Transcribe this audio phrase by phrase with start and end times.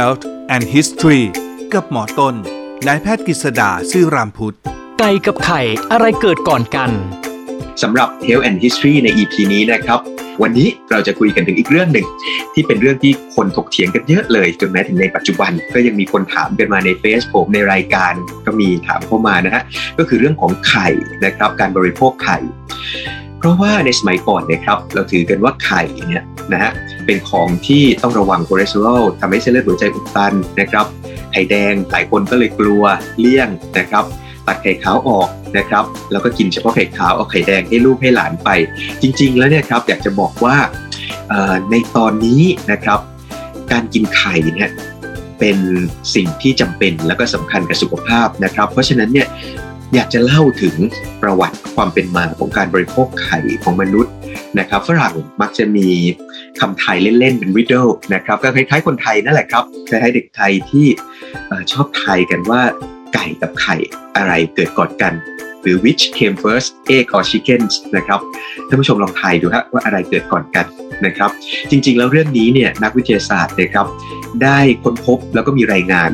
[0.00, 0.22] Health
[0.54, 1.22] and History
[1.74, 2.34] กับหมอต้น
[2.86, 4.56] นายแพทย์กฤษดาซื่อรามพุทธ
[4.98, 5.60] ไก่กับไข่
[5.92, 6.90] อะไรเกิดก่อนกัน
[7.82, 10.00] สำหรับ Health and History ใน EP นี้นะครับ
[10.42, 12.06] วันนี้เราจะคุยกันถึงอีกเรื่องหนึ่ง
[12.54, 18.12] ที่เป็นเรื่องที่คนถกเถียงกันเยอะเลย จนแม้ถึงในปัจจุบันก็ยังมีคนถามกันมาใน Facebook ในรายการ
[18.46, 19.62] ก็มีถามเข้ามานะฮะ
[19.98, 20.88] ก็คือเรื่องของไข่
[21.24, 22.38] นะครับการบริโภคไข่
[23.38, 26.72] เพราะว่าในสมัยก่อนเนะครับเราถือกันว่าไข่เนี่ยนะฮะ
[27.06, 30.86] เป็นของที่ต้องระวังคอเลสเตอรอลทำให้เส้นเลือดหัวใจอุดตันนะครับ
[31.32, 32.82] ไข่แดงหลายคนก็เลยกลัว
[33.18, 33.48] เลี่ยง
[33.78, 34.04] นะครับ
[34.46, 38.48] ตัดไข่ขาวออกนะครับแล้วก็กินเฉพาะไข่ขาวเอาไข่แดงให้ลูกให้หลานไป
[39.02, 40.56] จริง ๆ แล้วเนี่ยครับอยากจะบอกว่า
[41.70, 43.00] ในตอนนี้นะครับ
[43.72, 44.70] การกินไข่เนี่ย
[45.38, 45.58] เป็น
[46.14, 49.28] สิ่งที่จำเป็นแล้วก็สำคัญกับสุขภาพนะครับ เพราะฉะนั้นเนี่ย
[49.94, 50.74] อยากจะเล่าถึง
[51.22, 54.12] ประวัติความเป็นมาของการบริโภคไข่ของมนุษย์
[54.58, 55.88] นะครับฝรั่งมักจะมี
[56.60, 60.86] คำไทยเล่นๆ เป็นวิด d ลนะครับก็คล้ายๆคนไทยนั่นแหละครับคล้ายๆเด็กไทยที่
[61.72, 62.62] ชอบไทยกันว่า
[63.14, 63.76] ไก่กับไข่
[64.16, 65.12] อะไรเกิดก่อนกัน
[65.62, 67.62] หรือ which came first egg or chicken
[67.96, 68.20] นะครับ
[68.68, 70.66] ท่านผู้ชมลองทายดูฮะว่าอะไรเกิดก่อนกัน
[71.06, 71.30] นะครับ
[71.70, 73.86] จริงๆแล้วเรื่องนี้เนี่ยนักวิทยาศาสตร์นะครับ
[74.42, 76.10] ได้ค้นพบแล้วก็มีรายงาน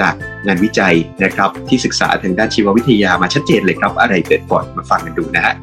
[0.00, 0.14] จาก
[0.46, 5.54] งานวิจัยนะครับที่ศึกษาทางด้านชีววิทยามาชัดเจนเลยครับ อะไรเกิดก่อนมาฟังกันดูนะฮะ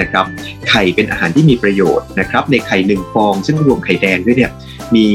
[0.00, 0.24] นะครับ
[0.68, 4.50] ไข่เป็นอาหารที่มีประโยชน์นะครับในไข่หนึ่งฟอง ซึ่งรวมไข่แดงด้วยเนี่ย
[4.96, 5.06] มี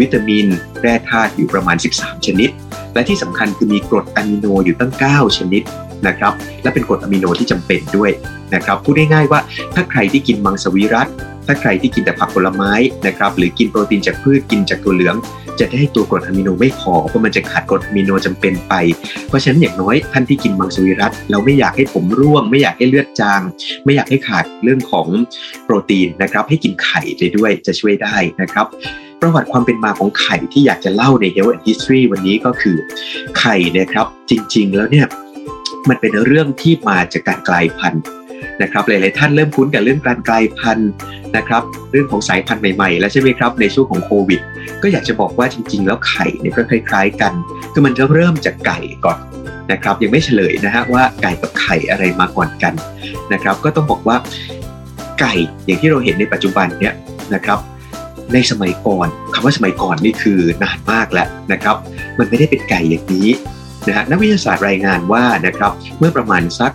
[0.00, 0.46] วิตามิน
[0.80, 2.50] แร่ธาตุอยู่ประมาณ 13 ชนิด
[2.94, 5.62] และที่สำคัญคือมีกรดอะมิโนอยู่ตั้ง 9 ชนิด
[6.06, 8.10] นะครับและเป็นกรดอะมิโนที่จำเป็นด้วย
[8.54, 9.40] นะครับพูดง่ายๆว่า
[9.74, 11.08] ถ้าใครที่กินมังสวิรัต
[11.46, 12.72] ถ้าใครที่กินแต่ผักผลไม้
[13.06, 15.16] นะครับหรือกินโปรตีนจากพืชกินจากตัวเหลือง
[15.60, 18.74] จะได้ตัวกรดอะมิโนไม่พอเพราะมันจะขาดกรดอะมิโนจำเป็นไป
[19.28, 23.40] เพราะฉะนั้นอย่างน้อยท่านที่กินมังสวิรัตเราไม่อยากให้ผมร่วง ไม่อยากให้เลือดจาง
[23.84, 25.06] ไม่อยากให้ขาดเรื่องของ
[25.64, 28.66] โปรตีนนะครับ ให้กินไข่ไปด้วยจะช่วยได้นะครับ
[29.20, 32.76] ประวัติความเป็นมาของไข่ที่อยากจะเล่าใน Health and History วันนี้ก็คือ
[33.38, 35.06] ไข่เนี่ยครับจริงๆแล้วเนี่ย
[35.88, 38.02] มันเป็นเรื่องที่มาจากการกลายพันธุ์
[38.62, 40.90] นะครับหลายๆท่านเริ่มคุ้นกับเรื่องการกลายพันธุ์
[41.36, 41.62] นะครับ
[41.92, 44.40] เรื่องของสายพันธุ์ใหม่ๆ แล้วใช่ไหมครับในช่วงของโควิด
[44.82, 47.32] ก็อยากจะบอกว่าจริง ๆ แล้วไข่เนี่ยก็คล้าย ๆ กัน
[47.72, 49.18] คือมันจะเริ่มจากไก่ก่อน
[49.72, 52.74] นะครับยังไม่เฉลยนะฮะว่าไก่กับไข่อะไรมาก่อนกัน
[53.32, 54.16] นะครับก็ต้องบอกว่า
[55.20, 55.34] ไก่
[55.66, 56.94] อย่างที่เราเห็นในปัจจุบันเนี่ย
[57.34, 57.58] นะครับ
[58.32, 61.76] ในสมัยก่อนคำว่าสมัยก่อนนี่คือนานมากแล้วนะครับ
[62.18, 63.28] มันไม่ได้เป็นไก่อย่างนี้
[63.86, 66.72] นะฮะนักวิทยาศาสตร์รายงานว่านะครับเมื่อประมาณสัก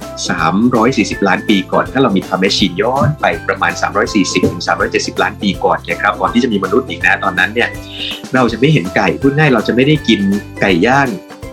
[0.61, 3.71] 340 ล้านปีก่อน ถ้าเรามีทำแมชชีนย้อนไปประมาณ
[4.09, 7.69] 340ถึง370 ล้านปีก่อนนะครับก่อนที่จะมีมนุษย์อีกนะตอนนั้นเนี่ย
[8.35, 10.19] เราจะไม่เห็นไก่พูดง่ายเราจะไม่ได้กิน
[10.61, 11.09] ไก่ย่าง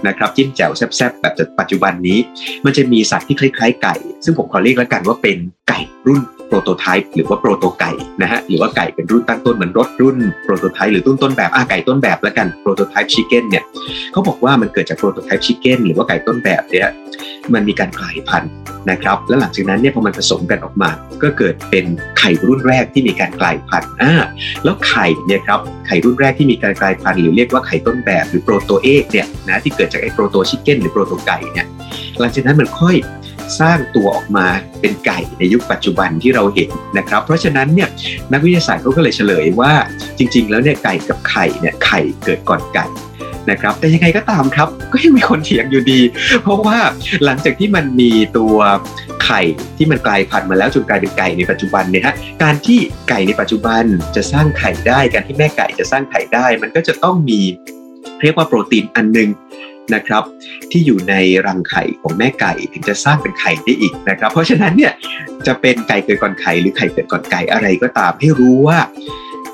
[0.06, 2.18] นะครับจิ้มแจ่วแซ่บๆแบบปัจจุบันนี้
[2.64, 7.92] มันจะมีสัตว์ที่คล้ายๆไก่ ซึ่งผมขอเรียกแล้วกันว่าเป็นไก่รุ่น โปรโตไทป์หรือว่าโปรโตไก่
[8.22, 13.64] นะฮะหรือว่าไก่เป็นรุ่นตั้งต้นเหมือนรถรุ่นโปรโตไทป์หรือต้นต้นแบบอ่าไก่ต้นแบบแล้วกันโปรโตไทป์ชิคเก้นเนี่ย
[14.12, 16.88] เขาบอกว่ามันเกิดจากโปรโตไทป์ชิคเก้นหรือว่าไก่ต้นแบบเนี่ย
[17.54, 18.50] มันมีการกลายพันธุ์
[18.90, 20.90] นะครับแล้วหลังจากนั้นเนี่ยพอมันผสมกันออกมา
[21.22, 21.84] ก็เกิดเป็น
[22.18, 24.12] ไข่รุ่นแรกที่มีการกลายพันธุ์อ่า
[24.64, 31.66] แล้วไข่เนี่ยครับไข่รุ่นแรกที่มีการกลายพันธุ์หรือเรียกว่าไข่ต้นแบบหรือโปรโตเอกเนี่ยนะที่เกิดจากไอ้โปรโตชิคเก้นหรือโปรโตไก่เนี่ย
[32.20, 32.96] หลังจากนั้นมันค่อย
[33.60, 34.46] สร้างตัวออกมา
[34.80, 37.88] เป็นไก่ในยุคปัจจุบันที่เราเห็นนะครับ เพราะฉะนั้นเนี่ย
[38.32, 39.72] นักวิทยาศาสตร์เขาก็เลยเฉลยว่า
[40.18, 42.86] จริง ๆ แล้วเนี่ยไก่กับไข่เนี่ยไข่เกิดก่อนไก่
[43.50, 46.00] นะครับแต่ยังไงก็ตามครับก็ยังมีคนเถียงอยู่ดี
[46.42, 46.78] เพราะว่า
[47.24, 48.56] หลังจากที่มันมีตัว
[49.24, 49.40] ไข่
[49.76, 53.82] ที่มันกลายพันธุ์มาแล้วจนกลายเป็นไก่ในปัจจุบันเนี่ยฮะการที่ไก่ในปัจจุบัน
[54.16, 57.40] จะสร้างไข่ได้ การที่แม่ไก่จะสร้างไข่ได้ มันก็จะต้องมี
[58.22, 59.28] เรียกว่าโปรตีนอันหนึง
[59.94, 60.22] นะครับ
[60.70, 61.14] ที่อยู่ใน
[61.46, 64.92] รังไข่ของแม่ไก่ถึงจะสร้างเป็นไข่ได้อีกนะครับ เพราะฉะนั้นเนี่ย
[65.46, 68.78] จะเป็นไก่เกิดก่อนไข่หรือไข่เกิดก่อนไก่อะไรก็ตามให้รู้ว่า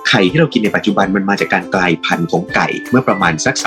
[0.09, 3.67] ไข่ที่เรากินในปัจจุบันมันมาจากการกลายพันธุ์ของไก่เมื่อประมาณสัก3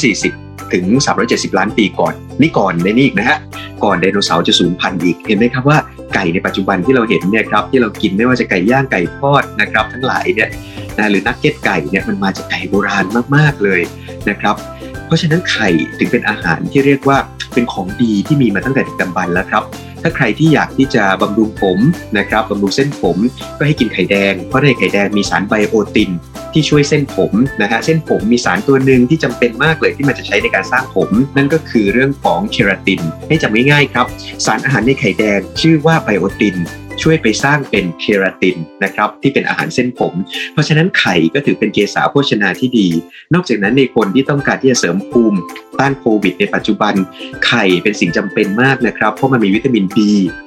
[0.00, 0.84] 340 ถึง
[1.22, 3.38] 370 ล้านปีก่อน นี่ก่อนในนี่อีกนะฮะ
[3.84, 5.78] ก่อนไดโนเสาร์จะสูญพันธุ์อีกเห็นไหมครับว่า
[6.14, 10.48] ไก่ในปัจจุบันที่เราเห็นเนี่ยครับที่เรากินไม่ว่าจะไก่ย่างไก่ทอดนะครับ ทั้งหลายเนี่ย
[10.98, 13.04] นะหรือนักเก็ตไก่เนี่ยมันมาจากไก่โบราณ
[13.36, 13.80] มากๆเลย
[14.28, 14.56] นะครับ
[15.10, 15.68] เพราะฉะนั้นไข่
[15.98, 17.18] ถึงเป็นอาหารที่เรียกว่า
[17.54, 19.62] เป็นของดีที่มีมาตั้งแต่ดึกดำบรรพ์แล้วครับ
[20.02, 21.78] ถ้าใครที่อยากที่จะบำรุงผม
[22.18, 23.16] นะครับบำรุงเส้นผม
[23.58, 26.10] ก็ให้กินไข่แดง เพราะในไข่แดงมีสารไบโอติน
[26.52, 34.06] ที่ช่วยเส้นผมนะฮะเส้นผมมีสารตัวหนึ่งที่จำเป็นมากเลยที่มันจะใช้ในการสร้างผม นั่นก็คือเรื่องของเคราตินให้จำง่ายๆครับ
[34.46, 36.56] สารอาหารในไข่แดงชื่อว่าไบโอติน
[37.02, 40.14] ช่วยไปสร้างเป็นเคราตินนะครับที่เป็นอาหารเส้นผม
[40.52, 42.88] เพราะฉะนั้นไข่ก็ถือเป็นเกสาโภชนาที่ดี
[43.34, 45.38] นอกจากนั้นในคนที่ต้องการที่จะเสริมภูมิ
[45.78, 46.94] ต้านโควิด ในปัจจุบัน
[47.46, 49.98] ไข่เป็นสิ่งจำเป็นมากนะครับเพราะมันมีวิตามิน D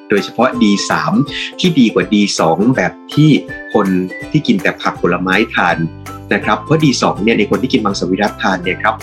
[0.09, 0.91] โดยเฉพาะ D3
[1.59, 2.41] ที่ดีกว่า D2
[2.75, 3.29] แบบที่
[3.73, 3.87] คน
[4.31, 5.77] ที่กินแต่ผักผลไม้ทาน
[6.33, 8.95] นะครับเพราะ D2 เนี่ยในคนที่กินมังสวิรัตทานเนี่ยครับ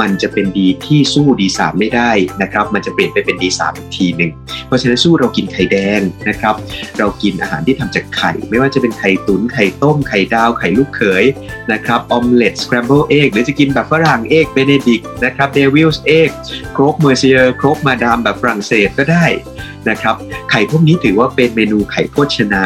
[0.00, 2.10] มันจะเป็นดีที่สู้ D3 ไม่ได้
[2.42, 4.30] นะครับ มันจะเปลี่ยนไปเป็น D3 อีกทีหนึ่ง
[4.66, 6.54] เพราะฉะนั้นสู้เรากินไข่แดงนะครับ
[6.98, 11.24] เรากินอาหารที่ทำจากไข่ ไม่ว่าจะเป็นไข่ตุน๋นไข่ต้ม ไข่ดาว ไข่ลูกเขย
[11.72, 16.30] นะครับ omelette scrambled egg หรือจะกินแบบฝรั่ง egg Benedict นะครับ deviled egg
[16.72, 19.24] croque monsieur croque madame แบบฝรั่งเศสก็ได้
[19.88, 20.14] นะครับ
[20.50, 22.64] ไข่พวกนี้ถือว่าเป็นเมนูไข่โภชนา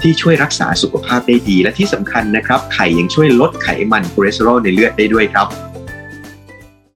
[0.00, 5.46] ที่ช่วยรักษาสุขภาพได้ดี และที่สำคัญนะครับ ไข่ยังช่วยลดไขมันคอเลสเตอรอลในเลือดได้ด้วยครับ